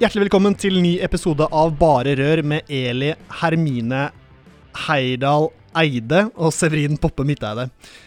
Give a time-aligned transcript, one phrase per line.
[0.00, 3.10] Hjertelig velkommen til ny episode av Bare rør med Eli
[3.42, 4.06] Hermine
[4.86, 7.66] Heidal Eide og Severin Poppe Midteide.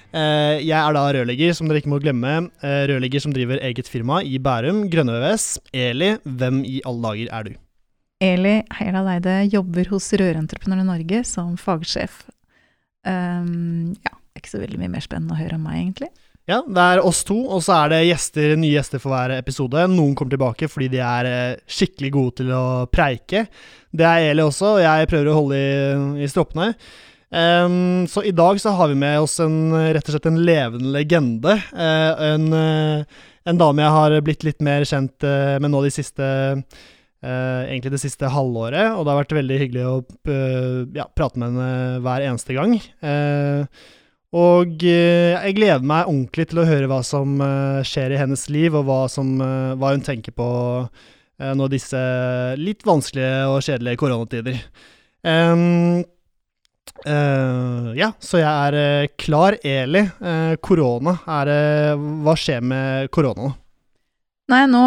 [0.09, 2.31] Eh, jeg er da rørlegger, som dere ikke må glemme.
[2.65, 5.45] Eh, rørlegger som driver eget firma i Bærum, Grønne VVS.
[5.69, 7.53] Eli, hvem i alle dager er du?
[8.25, 12.23] Eli Heidal Eide jobber hos Rørentreprenørene Norge som fagsjef.
[13.05, 16.09] Um, ja, ikke så veldig mye mer spennende å høre om meg, egentlig.
[16.49, 19.85] Ja, det er oss to, og så er det gjester, nye gjester for hver episode.
[19.87, 23.45] Noen kommer tilbake fordi de er eh, skikkelig gode til å preike.
[23.95, 26.73] Det er Eli også, og jeg prøver å holde i, i stroppene.
[27.33, 30.91] Um, så i dag så har vi med oss en, rett og slett en levende
[30.93, 31.55] legende.
[31.71, 35.93] Uh, en, uh, en, dame jeg har blitt litt mer kjent uh, med nå de
[35.93, 36.27] siste
[37.23, 39.91] Egentlig det siste halvåret, og det har vært veldig hyggelig å
[40.91, 42.73] ja, prate med henne hver eneste gang.
[42.99, 43.63] Uh,
[44.33, 48.47] og eh, jeg gleder meg ordentlig til å høre hva som eh, skjer i hennes
[48.49, 50.47] liv, og hva, som, eh, hva hun tenker på
[51.43, 51.99] nå disse
[52.55, 54.59] litt vanskelige og kjedelige koronatider.
[55.25, 56.03] Um,
[57.09, 59.57] uh, ja, så jeg er klar.
[59.65, 60.05] Eli,
[60.63, 61.17] korona.
[61.25, 63.51] Uh, hva skjer med korona nå?
[64.53, 64.85] Nei, nå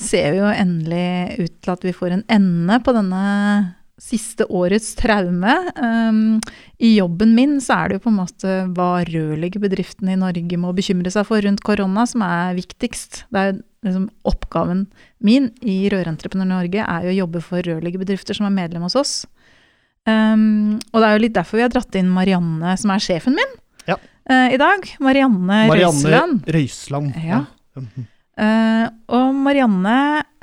[0.00, 3.22] ser vi jo endelig ut til at vi får en ende på denne
[4.02, 5.52] siste årets traume.
[5.78, 6.40] Um,
[6.82, 10.72] I jobben min så er det jo på en måte hva rørleggerbedriftene i Norge må
[10.76, 13.24] bekymre seg for rundt korona, som er viktigst.
[13.32, 13.54] Det er
[13.86, 14.86] liksom Oppgaven
[15.22, 19.14] min i Rørentreprenør Norge er jo å jobbe for rørleggerbedrifter som er medlem hos oss.
[20.08, 23.38] Um, og det er jo litt derfor vi har dratt inn Marianne, som er sjefen
[23.38, 23.52] min,
[23.86, 24.00] ja.
[24.26, 24.88] uh, i dag.
[25.02, 26.50] Marianne, Marianne Røiseland.
[26.58, 27.22] Røiseland.
[27.22, 27.44] Ja.
[27.78, 27.86] ja.
[28.42, 29.96] Uh, og Marianne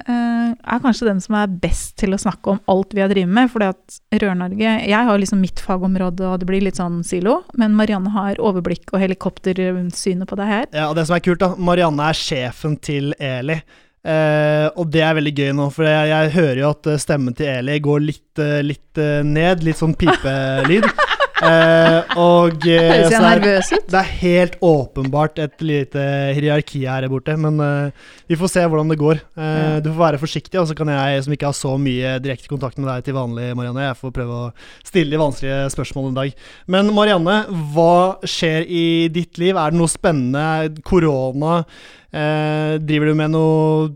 [0.08, 3.34] uh, er kanskje den som er best til å snakke om alt vi har drevet
[3.36, 3.52] med.
[3.52, 7.42] fordi at Rør-Norge Jeg har liksom mitt fagområde, og det blir litt sånn silo.
[7.59, 10.66] Men Marianne har overblikk og helikoptersynet på det her.
[10.72, 11.54] Ja, og det som er kult, da.
[11.58, 13.59] Marianne er sjefen til Eli.
[14.00, 17.52] Uh, og det er veldig gøy nå, for jeg, jeg hører jo at stemmen til
[17.52, 19.66] Eli går litt, litt ned.
[19.68, 20.88] Litt sånn pipelyd.
[21.40, 23.86] Uh, og uh, Høres jeg nervøs ut?
[23.88, 26.04] Det er helt åpenbart et lite
[26.36, 29.22] hierarki her borte, men eh, vi får se hvordan det går.
[29.40, 32.52] Eh, Du får være forsiktig, og så kan jeg, som ikke har så mye direkte
[32.52, 34.52] kontakt med deg til vanlig, Marianne, jeg får prøve å
[34.86, 36.46] stille de vanskelige spørsmålene en dag.
[36.76, 37.38] Men Marianne,
[37.74, 39.56] hva skjer i ditt liv?
[39.56, 40.82] Er det noe spennende?
[40.86, 41.64] Korona?
[42.10, 43.90] driver du med noe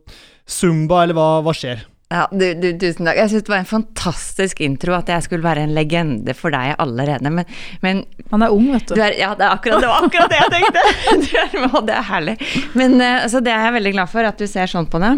[0.45, 1.81] zumba, eller hva, hva skjer?
[2.11, 3.17] Ja, du, du, tusen takk.
[3.17, 6.75] Jeg syns det var en fantastisk intro at jeg skulle være en legende for deg
[6.81, 7.31] allerede.
[7.33, 7.49] Men,
[7.81, 8.93] men Han er ung, vet du.
[8.99, 10.85] du er, ja, det, akkurat, det, var akkurat det jeg tenkte!
[11.63, 12.37] er, det er herlig.
[12.77, 15.17] Men uh, Så det er jeg veldig glad for, at du ser sånn på det.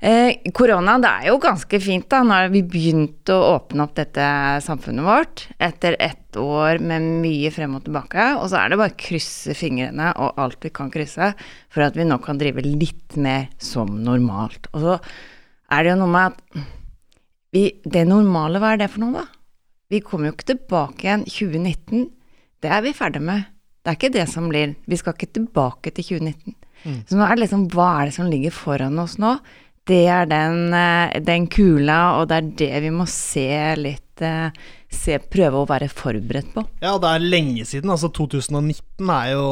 [0.00, 2.22] Eh, korona, det er jo ganske fint, da.
[2.24, 4.24] Nå har vi begynt å åpne opp dette
[4.64, 8.30] samfunnet vårt etter ett år med mye frem og tilbake.
[8.40, 11.34] Og så er det bare å krysse fingrene og alt vi kan krysse
[11.68, 14.70] for at vi nå kan drive litt mer som normalt.
[14.72, 14.96] Og så
[15.70, 16.66] er det jo noe med at
[17.54, 19.26] vi, det normale, hva er det for noe, da?
[19.90, 22.04] Vi kommer jo ikke tilbake igjen 2019.
[22.62, 23.48] Det er vi ferdig med.
[23.80, 26.54] Det er ikke det som blir Vi skal ikke tilbake til 2019.
[26.84, 27.00] Mm.
[27.08, 29.34] Så nå er det liksom Hva er det som ligger foran oss nå?
[29.88, 33.48] Det er den, eh, den kula, og det er det vi må se
[33.80, 34.52] litt eh,
[34.90, 36.64] se, Prøve å være forberedt på.
[36.82, 37.92] Ja, det er lenge siden.
[37.92, 39.44] Altså 2019 er jo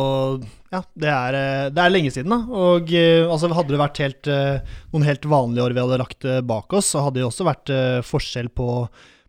[0.73, 2.41] Ja, det er, eh, det er lenge siden, da.
[2.51, 4.33] Og altså, hadde det vært helt,
[4.93, 7.73] noen helt vanlige år vi hadde lagt bak oss, så hadde det også vært
[8.05, 8.69] forskjell på,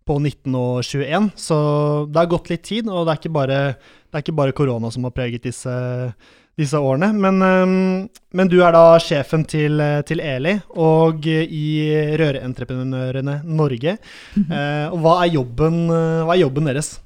[0.10, 1.30] på 19 og 21.
[1.40, 1.60] Så
[2.10, 3.62] det har gått litt tid, og det er ikke bare,
[4.10, 5.74] det er ikke bare korona som har preget disse
[6.60, 7.14] disse årene.
[7.16, 11.68] Men, ehm, men, du er da sjefen til, til Eli og i
[12.20, 13.98] Rørentreprenørene Norge.
[14.36, 14.92] Mm -hmm.
[14.92, 17.00] og hva er, jobben, hva er jobben deres?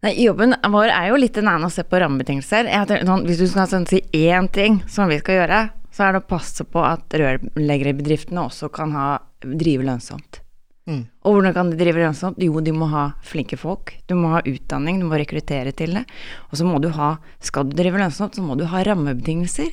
[0.00, 2.70] Nei, Jobben vår er jo litt en annen å se på rammebetingelser.
[3.04, 5.58] Sånn, hvis du skal sånn, si én ting som vi skal gjøre,
[5.92, 10.40] så er det å passe på at rørleggerbedriftene også kan ha, drive lønnsomt.
[10.88, 11.02] Mm.
[11.26, 12.40] Og hvordan kan de drive lønnsomt?
[12.40, 13.92] Jo, de må ha flinke folk.
[14.08, 16.06] Du må ha utdanning, du må rekruttere til det.
[16.50, 19.70] Og så må du ha Skal du drive lønnsomt, så må du ha rammebetingelser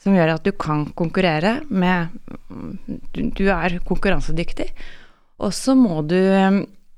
[0.00, 2.08] som gjør at du kan konkurrere med
[3.12, 4.70] Du, du er konkurransedyktig.
[5.40, 6.16] Og så må du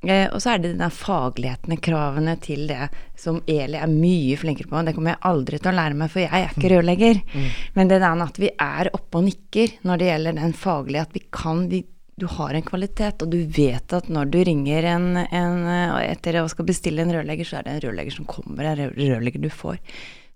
[0.02, 2.88] Eh, og så er det denne fagligheten, kravene til det,
[3.18, 4.82] som Eli er mye flinkere på.
[4.82, 7.20] Det kommer jeg aldri til å lære meg, for jeg er ikke rørlegger.
[7.30, 7.48] Mm.
[7.76, 11.14] Men det der at vi er oppe og nikker når det gjelder den faglige, at
[11.14, 11.84] vi kan vi,
[12.22, 15.56] Du har en kvalitet, og du vet at når du ringer en, en
[15.98, 19.42] etter å skal bestille en rørlegger, så er det en rørlegger som kommer, en rørlegger
[19.42, 19.80] du får.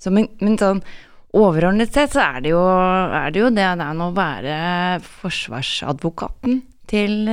[0.02, 0.82] Så, men, men sånn
[1.36, 4.56] overordnet sett så er det jo, er det, jo det å være
[5.04, 7.28] forsvarsadvokaten til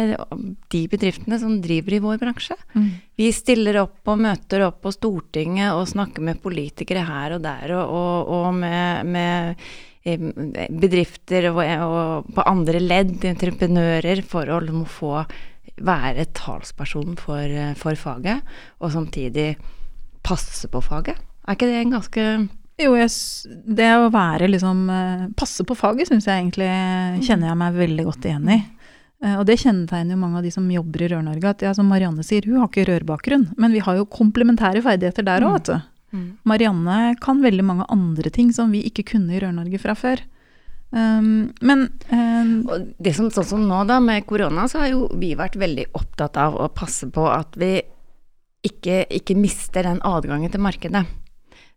[0.73, 2.57] de bedriftene som driver i vår bransje.
[2.73, 2.89] Mm.
[3.19, 7.75] Vi stiller opp og møter opp på Stortinget og snakker med politikere her og der,
[7.77, 9.73] og, og, og med, med, eh,
[10.03, 15.13] bedrifter og, og, på andre ledd, entreprenører, for å liksom få
[15.83, 18.43] være talsperson for, for faget,
[18.83, 19.53] og samtidig
[20.23, 21.17] passe på faget.
[21.47, 22.27] Er ikke det en ganske
[22.81, 23.09] jo, jeg,
[23.77, 26.69] det å være liksom eh, Passe på faget syns jeg egentlig
[27.21, 28.57] kjenner jeg meg veldig godt igjen i.
[29.23, 31.51] Eh, og det kjennetegner jo mange av de som jobber i Rør-Norge.
[31.53, 35.27] At ja, som Marianne sier, hun har ikke rørbakgrunn, men vi har jo komplementære ferdigheter
[35.27, 35.57] der òg, mm.
[35.59, 35.92] vet du.
[36.13, 36.27] Mm.
[36.45, 40.21] Marianne kan veldig mange andre ting som vi ikke kunne i Rør-Norge fra før.
[40.93, 42.51] Um, men um,
[43.01, 46.37] det som, Sånn som nå, da, med korona, så har jo vi vært veldig opptatt
[46.37, 47.79] av å passe på at vi
[48.63, 51.03] ikke, ikke mister den adgangen til markedet.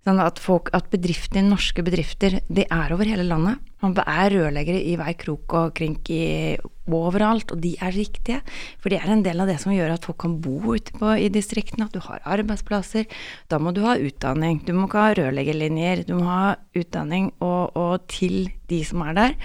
[0.07, 3.59] Sånn at, folk, at bedrifter, norske bedrifter, de er over hele landet.
[3.83, 6.55] Man er rørleggere i hver krok og krink i,
[6.87, 8.39] overalt, og de er riktige.
[8.79, 11.11] For det er en del av det som gjør at folk kan bo ute på,
[11.19, 13.11] i distriktene, at du har arbeidsplasser.
[13.51, 14.63] Da må du ha utdanning.
[14.63, 16.07] Du må ikke ha rørleggerlinjer.
[16.07, 19.41] Du må ha utdanning og, og til de som er der.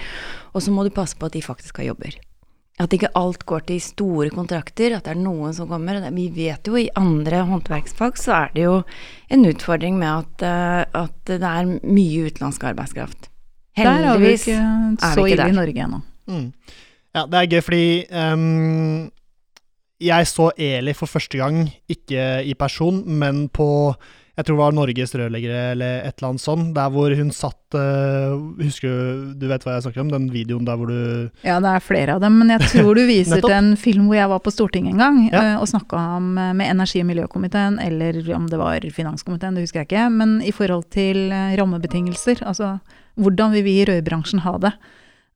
[0.54, 2.22] Og så må du passe på at de faktisk har jobber.
[2.82, 6.00] At ikke alt går til store kontrakter, at det er noen som kommer.
[6.16, 8.78] Vi vet jo i andre håndverksfag så er det jo
[9.32, 13.28] en utfordring med at, uh, at det er mye utenlandsk arbeidskraft.
[13.78, 16.00] Heldigvis er vi ikke så ille i Norge ennå.
[16.28, 16.48] Mm.
[17.12, 19.12] Ja, det er gøy fordi um,
[20.02, 23.68] jeg så Eli for første gang, ikke i person, men på
[24.32, 27.76] jeg tror det var Norges rørleggere eller et eller annet sånt, der hvor hun satt
[27.76, 28.32] uh,
[28.62, 30.12] Husker du Du vet hva jeg snakker om?
[30.12, 33.02] Den videoen der hvor du Ja, det er flere av dem, men jeg tror du
[33.10, 35.42] viser til en film hvor jeg var på Stortinget en gang ja.
[35.42, 39.90] uh, og snakka med energi- og miljøkomiteen, eller om det var finanskomiteen, det husker jeg
[39.90, 42.40] ikke, men i forhold til rammebetingelser.
[42.48, 42.78] Altså
[43.20, 44.72] hvordan vil vi i rørbransjen ha det?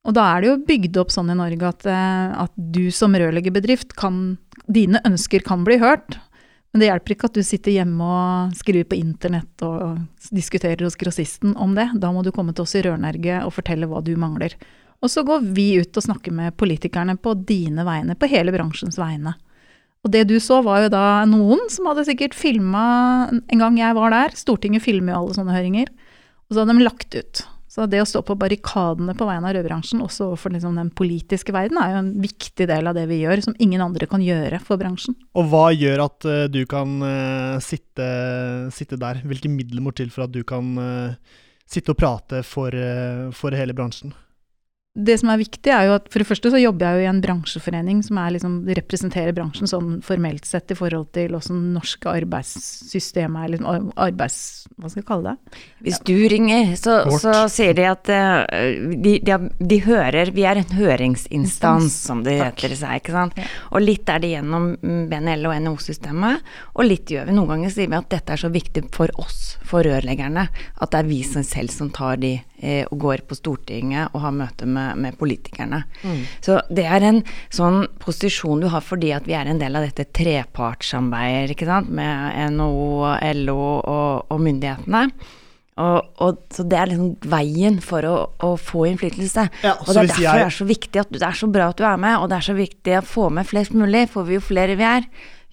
[0.06, 1.88] Og da er det jo bygd opp sånn i Norge at,
[2.46, 6.16] at du som rørleggerbedrift kan Dine ønsker kan bli hørt.
[6.76, 10.98] Men det hjelper ikke at du sitter hjemme og skriver på internett og diskuterer hos
[11.00, 11.86] grossisten om det.
[11.96, 14.52] Da må du komme til oss i Rør-Norge og fortelle hva du mangler.
[15.00, 19.00] Og så går vi ut og snakker med politikerne på dine vegne, på hele bransjens
[19.00, 19.32] vegne.
[20.04, 22.84] Og det du så, var jo da noen som hadde sikkert filma
[23.32, 24.36] en gang jeg var der.
[24.36, 25.88] Stortinget filmer jo alle sånne høringer.
[26.44, 27.46] Og så hadde de lagt ut.
[27.76, 31.52] Så det å stå på barrikadene på vegne av rødbransjen, også overfor liksom den politiske
[31.52, 34.62] verden, er jo en viktig del av det vi gjør, som ingen andre kan gjøre
[34.64, 35.12] for bransjen.
[35.36, 38.06] Og hva gjør at uh, du kan uh, sitte,
[38.72, 39.20] sitte, der?
[39.28, 41.36] Hvilke midler må til for at du kan uh,
[41.68, 42.72] sitte og prate for,
[43.36, 44.16] for hele bransjen?
[44.96, 47.10] Det som er viktig, er jo at for det første så jobber jeg jo i
[47.10, 53.36] en bransjeforening som liksom, representerer bransjen sånn formelt sett i forhold til åssen norske arbeidssystem
[53.42, 54.38] er, liksom arbeids...
[54.76, 55.60] Hva skal jeg kalle det?
[55.86, 58.44] Hvis du ringer, så, så sier de at uh,
[59.04, 63.36] de, de, de, hører Vi er en høringsinstans, som det heter seg, ikke sant.
[63.40, 63.46] Ja.
[63.76, 67.36] Og litt er det gjennom BNL og NHO-systemet, og litt gjør vi.
[67.36, 71.02] Noen ganger sier vi at dette er så viktig for oss, for rørleggerne, at det
[71.02, 74.86] er vi selv som tar de eh, og går på Stortinget og har møte med
[74.96, 75.82] med, politikerne.
[76.02, 76.20] Mm.
[76.44, 77.22] Så det er en
[77.52, 81.90] sånn posisjon du har fordi at vi er en del av dette trepartssamarbeidet, ikke sant,
[81.92, 85.06] med NHO, LO og, og myndighetene.
[85.76, 89.42] Og, og, så det er liksom veien for å, å få innflytelse.
[89.60, 90.40] Ja, og det er derfor jeg...
[90.40, 92.30] det er så viktig at du, det er så bra at du er med, og
[92.32, 95.04] det er så viktig å få med flest mulig, for jo flere vi er,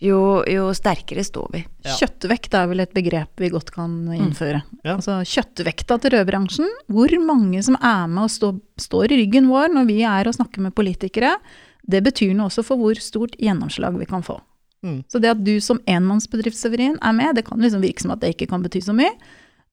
[0.03, 0.19] jo,
[0.49, 1.63] jo sterkere står vi.
[1.85, 1.95] Ja.
[2.01, 4.15] Kjøttvekt er vel et begrep vi godt kan mm.
[4.17, 4.61] innføre.
[4.63, 4.79] Mm.
[4.83, 4.95] Ja.
[4.97, 9.71] Altså Kjøttvekta til rødbransjen, hvor mange som er med og stå, står i ryggen vår
[9.75, 11.37] når vi er og snakker med politikere,
[11.83, 14.37] det betyr noe også for hvor stort gjennomslag vi kan få.
[14.83, 14.99] Mm.
[15.07, 18.33] Så det at du som enmannsbedriftsseverin er med, det kan liksom virke som at det
[18.35, 19.11] ikke kan bety så mye.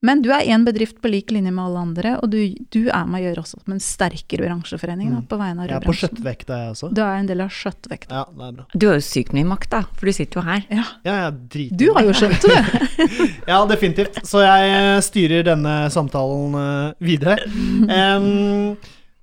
[0.00, 2.38] Men du er én bedrift på lik linje med alle andre, og du,
[2.72, 5.26] du er med å gjøre også med en sterkere bransjeforening da, mm.
[5.28, 5.76] på vegne av rødbransjen.
[5.76, 6.88] Jeg er på skjøttvekta, jeg også.
[6.96, 8.22] Du er en del av skjøttvekta.
[8.22, 8.64] Ja, det er bra.
[8.72, 10.64] Du har jo sykt mye makt, da, for du sitter jo her.
[10.72, 12.64] Ja, ja jeg driter Du har jo skjønt det.
[13.52, 14.22] ja, definitivt.
[14.32, 17.36] Så jeg eh, styrer denne samtalen uh, videre.
[17.84, 18.74] Um,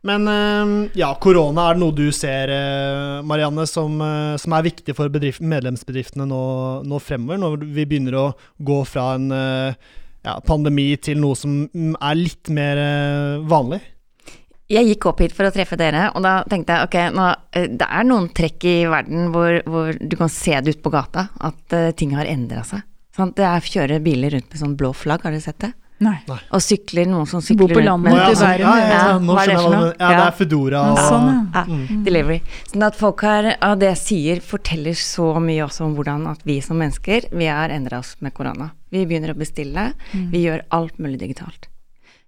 [0.06, 0.34] men
[0.96, 3.98] ja, korona, er det noe du ser, uh, Marianne, som,
[4.38, 6.42] som, er viktig for bedrift, medlemsbedriftene nå,
[6.86, 8.28] nå, fremover, når vi begynner å
[8.62, 9.32] gå fra en
[10.28, 13.80] ja, pandemi til noe som er litt mer eh, vanlig?
[14.68, 17.70] Jeg gikk opp hit for å treffe dere, og da tenkte jeg ok, nå, eh,
[17.80, 21.30] det er noen trekk i verden hvor, hvor du kan se det ut på gata,
[21.40, 22.84] at uh, ting har endra seg.
[23.16, 23.38] Sant?
[23.40, 25.72] Det er kjøre biler rundt med sånn blå flagg, har dere sett det?
[26.00, 26.18] Nei.
[26.54, 28.60] Og sykler, noen som sykler bor på rundt landet ute i sånn, Bærum.
[28.60, 29.72] ja, ja, Ja, ja, nå det skjønner jeg hva noe?
[29.72, 29.96] du mener.
[30.00, 31.38] Ja, det er Foodora og Ja, sånn, ja.
[31.56, 32.04] Ja, Mm.
[32.06, 32.42] Delivery.
[32.72, 36.44] Sånn at folk her, av det jeg sier, forteller så mye også om hvordan at
[36.46, 38.72] vi som mennesker, vi har endra oss med korona.
[38.92, 40.30] Vi begynner å bestille, Mm.
[40.32, 41.68] vi gjør alt mulig digitalt.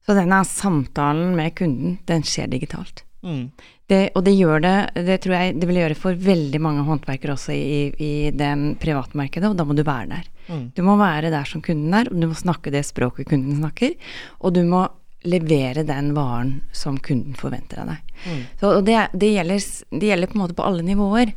[0.08, 3.04] Så denne samtalen med kunden, den skjer digitalt.
[3.24, 3.52] Mm.
[3.90, 4.76] Det, og det gjør det,
[5.08, 8.52] det tror jeg det vil gjøre for veldig mange håndverkere også i, i det
[8.84, 10.28] privatmarkedet, og da må du være der.
[10.50, 10.66] Mm.
[10.78, 13.96] Du må være der som kunden er, og du må snakke det språket kunden snakker,
[14.40, 14.86] og du må
[15.28, 18.14] levere den varen som kunden forventer av deg.
[18.24, 18.44] Mm.
[18.62, 21.34] Så, og det, det, gjelder, det gjelder på en måte på alle nivåer.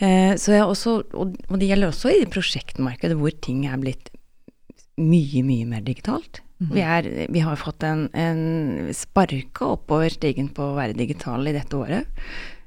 [0.00, 4.10] Eh, så jeg også, og, og det gjelder også i prosjektmarkedet hvor ting er blitt
[5.00, 6.42] mye, mye mer digitalt.
[6.60, 11.54] Vi, er, vi har fått en, en sparka oppover stigen på å være digital i
[11.56, 12.20] dette året.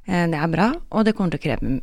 [0.07, 1.75] Eh, det er bra, og det kommer til å kreve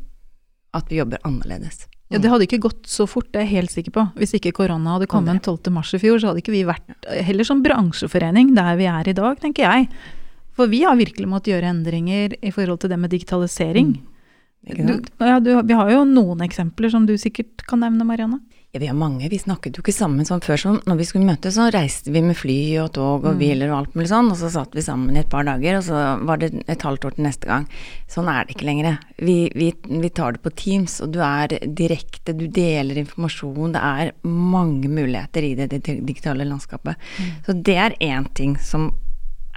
[0.75, 1.87] at vi jobber annerledes.
[2.11, 4.05] Ja, Det hadde ikke gått så fort, det er jeg helt sikker på.
[4.19, 5.71] Hvis ikke korona hadde kommet den 12.
[5.71, 9.15] mars i fjor, så hadde ikke vi vært heller som bransjeforening der vi er i
[9.15, 9.87] dag, tenker jeg.
[10.59, 13.95] For vi har virkelig måttet gjøre endringer i forhold til det med digitalisering.
[13.95, 14.09] Mm.
[14.67, 18.43] Du, ja, du, vi har jo noen eksempler som du sikkert kan nevne, Marianne.
[18.73, 19.29] Ja, vi har mange.
[19.29, 20.59] Vi snakket jo ikke sammen sånn før.
[20.63, 23.81] Som når vi skulle møtes, så reiste vi med fly og tog og biler og
[23.81, 26.39] alt mulig sånn, og så satt vi sammen i et par dager, og så var
[26.39, 27.67] det et halvt år til neste gang.
[28.11, 29.01] Sånn er det ikke lenger.
[29.19, 33.75] Vi, vi, vi tar det på Teams, og du er direkte, du deler informasjon.
[33.75, 37.11] Det er mange muligheter i det, det digitale landskapet.
[37.49, 38.93] Så det er én ting som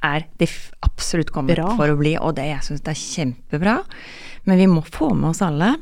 [0.04, 0.50] er det
[0.82, 1.70] absolutt kommet Bra.
[1.78, 3.80] for å bli, og det jeg syns det er kjempebra.
[4.50, 5.76] Men vi må få med oss alle.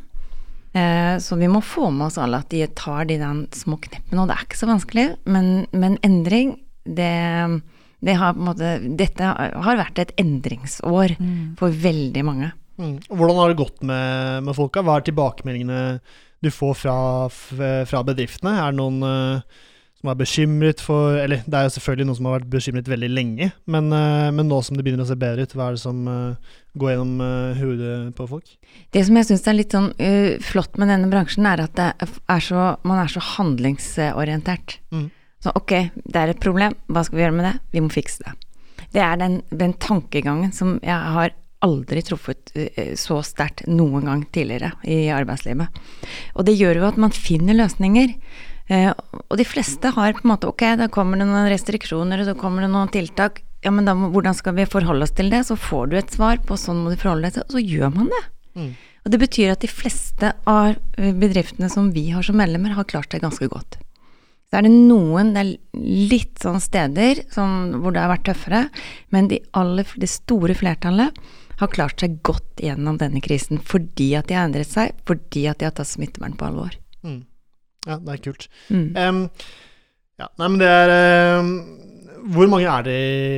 [0.74, 4.22] Eh, Så vi må få med oss alle at de tar de den små kneppene,
[4.24, 6.54] og det er ikke så vanskelig, men, men endring,
[6.86, 7.12] det,
[8.02, 11.18] det har på en måte Dette har vært et endringsår
[11.60, 12.54] for veldig mange.
[12.82, 12.96] Mm.
[13.12, 14.82] Hvordan har det gått med, med folka?
[14.82, 15.82] Hva er tilbakemeldingene
[16.42, 16.96] du får fra,
[17.30, 18.56] fra bedriftene?
[18.58, 19.60] Er det noen eh,
[20.02, 23.12] som er bekymret for Eller det er jo selvfølgelig noen som har vært bekymret veldig
[23.12, 25.84] lenge, men, eh, men nå som det begynner å se bedre ut, hva er det
[25.84, 26.02] som
[26.74, 28.54] går gjennom uh, hodet på folk?
[28.96, 31.90] Det som jeg syns er litt sånn uh, flott med denne bransjen, er at det
[32.00, 34.78] er så, man er så handlingsorientert.
[34.96, 35.10] Mm.
[35.42, 35.76] Så ok,
[36.06, 37.56] det er et problem, hva skal vi gjøre med det?
[37.74, 38.36] Vi må fikse det.
[38.92, 44.24] Det er den, den tankegangen som jeg har aldri truffet eh, så sterkt noen gang
[44.34, 45.82] tidligere i arbeidslivet.
[46.36, 48.16] Og det gjør jo at man finner løsninger.
[48.72, 52.36] Og de fleste har på en måte Ok, da kommer det noen restriksjoner, og så
[52.40, 53.42] kommer det noen tiltak.
[53.62, 55.44] Ja, men da hvordan skal vi forholde oss til det?
[55.48, 57.94] Så får du et svar på sånn må du forholde deg til, og så gjør
[57.94, 58.24] man det.
[58.58, 58.72] Mm.
[59.02, 62.90] Og det betyr at de fleste av eh, bedriftene som vi har som medlemmer, har
[62.90, 63.80] klart seg ganske godt.
[64.52, 65.52] Så er det noen, det er
[66.12, 68.66] litt sånn steder som, hvor det har vært tøffere,
[69.16, 71.22] men de aller, det store flertallet
[71.62, 75.62] har klart seg godt gjennom denne krisen fordi at de har endret seg, fordi at
[75.62, 76.76] de har tatt smittevern på alvor.
[77.06, 77.22] Mm.
[77.88, 78.48] Ja, det er kult.
[78.70, 78.90] Mm.
[78.98, 79.22] Um,
[80.20, 81.54] ja, nei, men det er em,
[82.34, 82.98] Hvor mange er det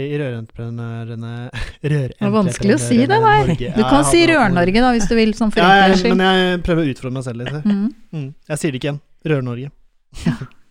[0.10, 1.34] i rørentreprenørene
[1.84, 3.38] Det er vanskelig å si det, nei.
[3.48, 3.72] Norge?
[3.76, 6.86] Du kan si Rør-Norge, da, hvis du vil, sånn for Ja, jeg, men jeg prøver
[6.86, 7.66] å utfordre meg selv litt.
[7.68, 7.88] Mm.
[8.16, 8.28] Mm.
[8.52, 9.02] Jeg sier det ikke igjen.
[9.32, 9.72] Rør-Norge.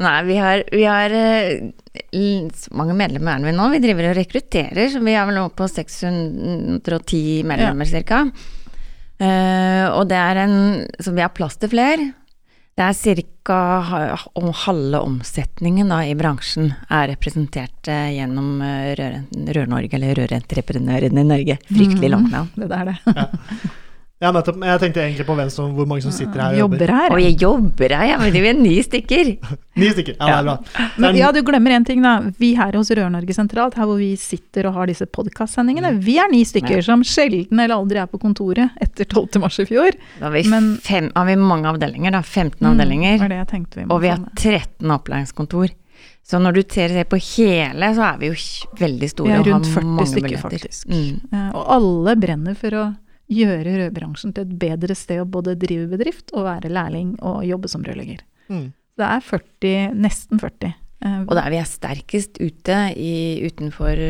[0.03, 3.69] Nei, vi har, vi har eh, så mange medlemmer er vi nå.
[3.75, 8.25] Vi driver og rekrutterer, så vi er vel nå på 610 medlemmer cirka.
[9.23, 10.55] Uh, og det er en
[10.99, 12.09] Så vi har plass til flere.
[12.73, 13.57] Det er ca.
[14.39, 19.19] om halve omsetningen da, i bransjen er representert eh, gjennom eh, Rør-
[19.59, 21.59] Rør-Norge, eller Rørentreprenørene i Norge.
[21.69, 22.49] Fryktelig langt navn.
[22.57, 22.97] Det er det.
[23.13, 23.27] Ja,
[24.31, 24.61] nettopp.
[24.63, 26.79] Jeg tenkte egentlig på hvem som, hvor mange som sitter her og jobber.
[26.79, 27.11] Jobber her.
[27.11, 29.33] Og jeg jobber her, ja, men vi er ni stykker.
[29.83, 30.15] Ni stykker.
[30.21, 30.87] Ja, det er bra.
[31.01, 32.21] Men ja, du glemmer én ting, da.
[32.39, 36.29] Vi her hos Rør-Norge sentralt, her hvor vi sitter og har disse podkastsendingene, vi er
[36.31, 36.83] ni stykker Ja.
[36.83, 39.41] som sjelden eller aldri er på kontoret etter 12.
[39.41, 39.91] mars i fjor.
[40.21, 42.21] Da har vi, Men- fem, har vi mange avdelinger, da.
[42.23, 43.19] 15 Mm, avdelinger.
[43.19, 45.71] var det jeg tenkte vi må Og vi har 13 opplæringskontor.
[46.23, 48.35] Så når du ser på hele, så er vi jo
[48.79, 49.27] veldig store.
[49.27, 50.87] Vi er rundt 40 mange stykker, faktisk.
[50.89, 51.21] Mm.
[51.33, 52.85] Ja, Og alle brenner for å
[53.33, 57.71] gjøre rødbransjen til et bedre sted å både drive bedrift og være lærling og jobbe
[57.73, 58.23] som rørlegger.
[58.53, 58.71] Mm.
[59.01, 60.75] Det er 40, nesten 40.
[61.03, 64.03] Eh, Og der vi er sterkest ute i, utenfor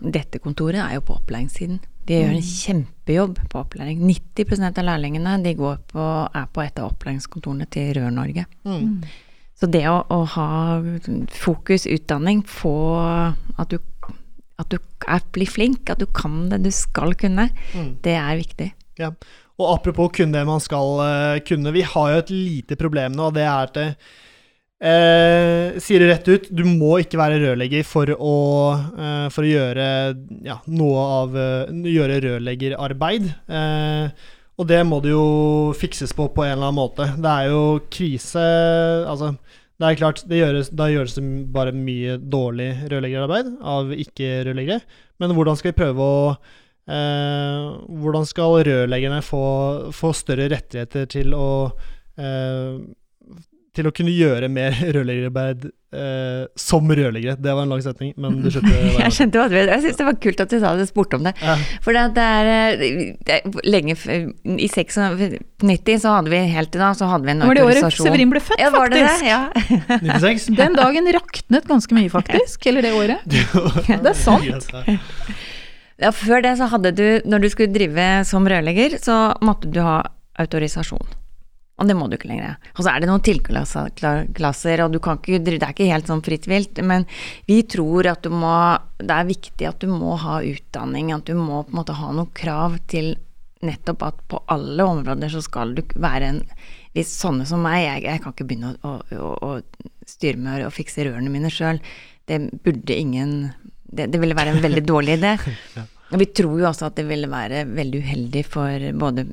[0.00, 1.80] dette kontoret, er jo på opplæringssiden.
[2.04, 4.02] De gjør en kjempejobb på opplæring.
[4.04, 8.44] 90% av lærlingene de går på, er på et av opplæringskontorene til Rør-Norge.
[8.68, 8.98] Mm.
[9.54, 10.48] Så det å, å ha
[11.32, 12.74] fokus, utdanning, få
[13.56, 13.78] at du,
[14.60, 17.96] at du er, blir flink, at du kan det du skal kunne, Mm.
[18.04, 18.68] det er viktig.
[18.98, 19.10] Ja.
[19.58, 23.28] Og apropos kunne det man skal uh, kunne, vi har jo et lite problem nå,
[23.30, 23.88] og det er at det,
[24.84, 28.34] eh, sier det rett ut, du må ikke være rørlegger for å,
[28.98, 29.86] uh, for å gjøre
[30.46, 31.38] ja, noe av
[31.84, 33.28] Gjøre rørleggerarbeid.
[34.54, 37.08] Og det må det jo fikses på på en eller annen måte.
[37.18, 38.42] Det er jo krise
[39.10, 39.32] Altså,
[39.74, 44.84] det er klart, det gjøres, da gjøres det bare mye dårlig rørleggerarbeid av ikke-rørleggere.
[45.18, 47.64] Men hvordan skal vi prøve å eh,
[48.04, 49.44] Hvordan skal rørleggerne få,
[49.96, 51.48] få, større rettigheter til å
[52.14, 52.78] eh,
[53.74, 57.36] til å kunne gjøre mer rørleggerarbeid eh, som rørleggere.
[57.40, 59.72] Det var en lang setning, men du skjønte hva jeg skjønte hva du mente.
[59.74, 61.34] Jeg syns det var kult at du sa det, spurte om det.
[61.42, 61.56] Ja.
[61.84, 62.94] For det, er, eh,
[63.26, 65.00] det er lenge I 96
[66.04, 67.50] så hadde vi helt til da, så hadde vi en autorisasjon.
[67.50, 69.24] Var det året Severin ble født, ja, var det faktisk?
[69.24, 69.98] Det?
[70.04, 70.18] Ja.
[70.20, 70.48] 96?
[70.60, 72.70] Den dagen raknet ganske mye, faktisk.
[72.70, 73.26] Eller det året.
[73.26, 74.70] det er sant.
[76.02, 79.78] Ja, før det så hadde du, når du skulle drive som rørlegger, så måtte du
[79.84, 80.00] ha
[80.42, 81.23] autorisasjon.
[81.74, 82.54] Og det må du ikke lenger.
[82.76, 86.22] Og så er det noen tilklasser, og du kan ikke, det er ikke helt sånn
[86.22, 86.78] fritt vilt.
[86.86, 87.06] Men
[87.48, 88.54] vi tror at du må
[88.98, 92.12] Det er viktig at du må ha utdanning, at du må på en måte ha
[92.14, 93.16] noen krav til
[93.64, 96.40] nettopp at på alle områder så skal du være en
[96.94, 100.74] Hvis sånne som meg, jeg, jeg kan ikke begynne å, å, å, styre med og
[100.76, 101.80] fikse rørene mine sjøl.
[102.28, 103.32] Det burde ingen
[103.90, 105.34] det, det ville være en veldig dårlig idé.
[106.14, 109.24] Og vi tror jo også at det ville være veldig uheldig for både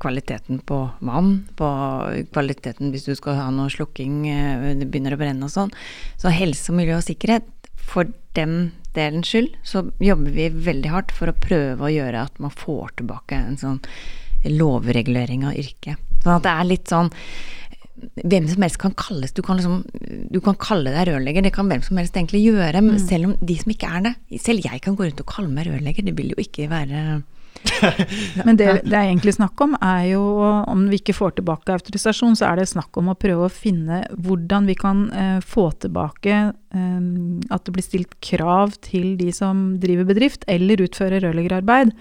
[0.00, 1.68] kvaliteten på vann, på
[2.32, 5.74] kvaliteten hvis du skal ha noe slukking, eh, det begynner å brenne og sånn.
[6.20, 7.48] Så helse, miljø og sikkerhet,
[7.90, 12.42] for den delens skyld, så jobber vi veldig hardt for å prøve å gjøre at
[12.42, 13.80] man får tilbake en sånn
[14.48, 16.00] lovregulering av yrket.
[16.24, 17.10] Sånn at det er litt sånn
[18.00, 19.82] hvem som helst kan kalles du kan, liksom,
[20.32, 22.80] du kan kalle deg rørlegger, det kan hvem som helst egentlig gjøre.
[22.84, 24.14] Men Selv om de som ikke er det.
[24.40, 27.20] Selv jeg kan gå rundt og kalle meg rørlegger, det vil jo ikke være
[28.46, 32.38] Men det det er egentlig snakk om, er jo om vi ikke får tilbake autorisasjon,
[32.38, 36.38] så er det snakk om å prøve å finne hvordan vi kan eh, få tilbake
[36.50, 37.04] eh,
[37.50, 41.94] at det blir stilt krav til de som driver bedrift eller utfører rørleggerarbeid.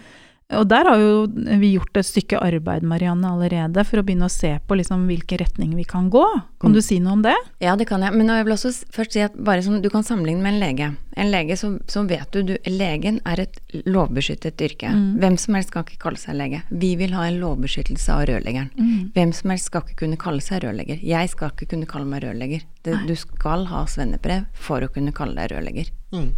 [0.58, 1.28] Og der har jo
[1.62, 5.42] vi gjort et stykke arbeid, Marianne, allerede, for å begynne å se på liksom hvilken
[5.44, 6.24] retning vi kan gå.
[6.62, 7.36] Kan du si noe om det?
[7.62, 8.16] Ja, det kan jeg.
[8.18, 10.90] Men jeg vil også først si at bare som du kan sammenligne med en lege.
[11.20, 14.90] En lege så, så vet du, du Legen er et lovbeskyttet yrke.
[14.90, 15.08] Mm.
[15.22, 16.64] Hvem som helst skal ikke kalle seg lege.
[16.74, 18.74] Vi vil ha en lovbeskyttelse av rørleggeren.
[18.74, 19.08] Mm.
[19.14, 21.06] Hvem som helst skal ikke kunne kalle seg rørlegger.
[21.06, 22.66] Jeg skal ikke kunne kalle meg rørlegger.
[22.88, 25.94] Det, du skal ha svennebrev for å kunne kalle deg rørlegger.
[26.16, 26.32] Mm.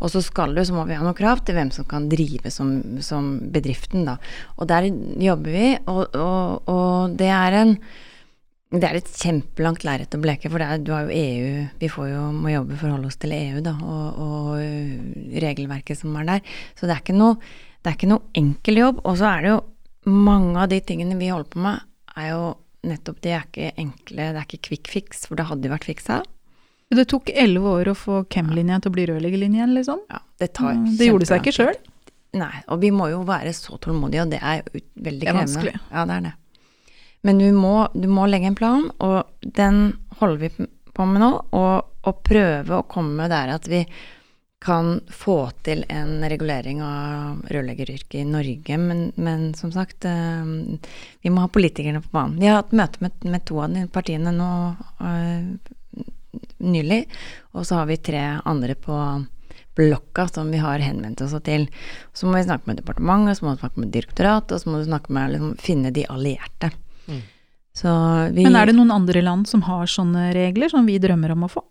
[0.00, 2.52] Og så skal du, så må vi ha noen krav til hvem som kan drive
[2.54, 4.18] som, som bedriften, da.
[4.58, 4.90] Og der
[5.22, 7.74] jobber vi, og, og, og det er en
[8.68, 12.24] det er et kjempelangt lerret å bleke, for er, du har jo EU Vi jo,
[12.36, 16.56] må jobbe forholde oss til EU, da, og, og, regelverket som er der.
[16.76, 17.38] Så det er ikke noe,
[17.80, 19.00] det er ikke noe enkel jobb.
[19.08, 19.60] Og så er det jo
[20.12, 21.86] mange av de tingene vi holder på med,
[22.18, 22.42] er jo
[22.88, 25.88] nettopp De er ikke enkle, det er ikke quick fix, for det hadde jo vært
[25.88, 26.20] fiksa.
[26.88, 30.00] Det tok elleve år å få Kem-linja til å bli rørleggerlinjen, liksom?
[30.08, 31.78] Ja, det tar mm, Det gjorde seg ikke sjøl?
[32.38, 35.20] Nei, og vi må jo være så tålmodige, og det er jo veldig krevende.
[35.20, 35.74] Det er vanskelig.
[35.92, 36.34] Ja, det er det.
[37.28, 39.80] Men du må, du må, legge en plan, og den
[40.20, 41.32] holder vi på med nå.
[41.56, 43.82] Og, og prøve å komme der at vi
[44.64, 48.78] kan få til en regulering av rørleggeryrket i Norge.
[48.80, 50.80] Men, men, som sagt, eh,
[51.22, 52.40] vi må ha politikerne på banen.
[52.40, 54.52] Vi har hatt møte med, med to av de partiene nå
[55.04, 55.74] eh,
[56.58, 57.04] nylig.
[57.54, 58.98] Og så har vi tre andre på
[59.78, 61.68] blokka som vi har henvendt oss til.
[62.12, 64.80] Så må vi snakke med departementet, så må vi snakke med direktoratet, og så må
[64.80, 66.72] vi snakke med liksom, finne de allierte.
[67.06, 67.24] Mm.
[67.78, 71.46] Vi, Men er det noen andre land som har sånne regler, som vi drømmer om
[71.46, 71.62] å få?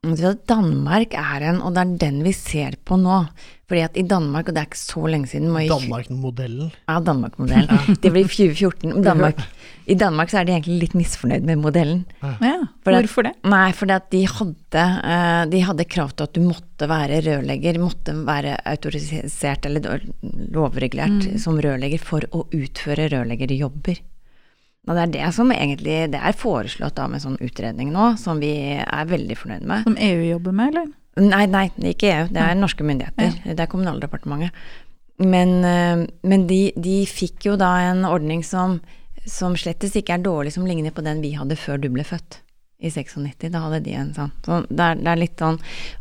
[0.00, 3.26] Danmark er en, og det er den vi ser på nå.
[3.68, 6.70] Fordi at i Danmark, og det er ikke så lenge siden Danmark-modellen?
[6.88, 7.98] Ja, Danmark-modellen.
[8.02, 9.02] Det blir 2014.
[9.04, 9.42] Danmark,
[9.86, 12.06] I Danmark så er de egentlig litt misfornøyd med modellen.
[12.22, 13.34] Ja, Hvorfor det?
[13.44, 17.78] Nei, fordi at de hadde, eh, de hadde krav til at du måtte være rørlegger,
[17.78, 20.00] måtte være autorisert eller
[20.56, 21.36] lovregulert mm.
[21.44, 24.00] som rørlegger for å utføre rørleggerjobber.
[24.88, 28.40] Og det er det som egentlig det er foreslått da med sånn utredning nå, som
[28.42, 29.84] vi er veldig fornøyd med.
[29.86, 30.88] Som EU jobber med, eller?
[31.20, 32.28] Nei, nei, ikke EU.
[32.32, 33.34] Det er norske myndigheter.
[33.44, 33.56] Ja.
[33.56, 34.56] Det er Kommunaldepartementet.
[35.20, 38.78] Men, eh, men de, de, fikk jo da en ordning som,
[39.28, 42.40] som slettes ikke er dårlig, som ligner på den vi hadde før du ble født.
[42.80, 43.50] I 96.
[43.52, 44.30] Da hadde de en sånn.
[44.46, 45.58] Så det er, det er litt sånn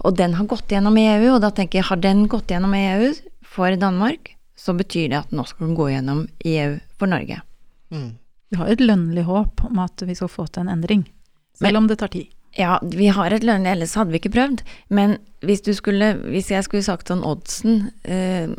[0.08, 2.72] Og den har gått gjennom i EU, og da tenker jeg, har den gått gjennom
[2.78, 3.10] i EU
[3.44, 7.42] for Danmark, så betyr det at nå skal den gå gjennom i EU for Norge.
[7.92, 8.14] Mm.
[8.50, 11.06] Vi har et lønnlig håp om at vi skal få til en endring,
[11.58, 12.32] selv Men, om det tar tid.
[12.58, 14.64] Ja, vi har et lønnlig, ellers hadde vi ikke prøvd.
[14.90, 18.50] Men hvis, skulle, hvis jeg skulle sagt sånn oddsen eh,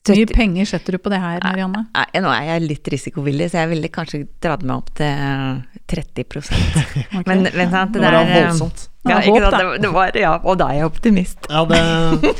[0.00, 1.82] Hvor mye penger setter du på det her, Marianne?
[1.92, 5.60] Nå er jeg litt risikovillig, så jeg ville kanskje dratt meg opp til
[5.90, 7.26] 30 okay.
[7.26, 8.86] Men, men sant, Det det var er eh, voldsomt.
[9.08, 11.50] Ja, håp, sant, det, det var, ja, og da er jeg optimist.
[11.52, 11.80] Ja, det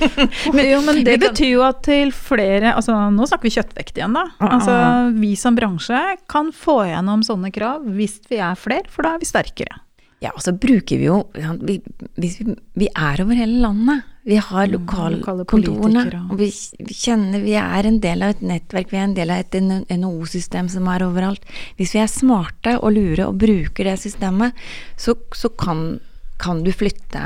[0.57, 4.17] Men, jo, men det betyr jo at til flere altså Nå snakker vi kjøttvekt igjen,
[4.17, 4.27] da.
[4.41, 5.13] Ah, Altså, ah.
[5.21, 6.01] vi som bransje
[6.33, 9.81] kan få gjennom sånne krav hvis vi er flere, for da er vi sterkere.
[10.21, 11.23] Ja, og så bruker vi jo
[11.65, 11.79] vi,
[12.21, 12.29] vi,
[12.77, 14.03] vi er over hele landet.
[14.29, 16.03] Vi har Mm, lokale lokalkontorene.
[16.29, 19.33] Og vi, vi kjenner vi er en del av et nettverk, vi er en del
[19.33, 19.57] av et
[19.97, 21.47] NHO-system som er overalt.
[21.81, 24.53] Hvis vi er smarte og lure og bruker det systemet,
[25.01, 25.99] så, så kan,
[26.39, 27.25] kan du flytte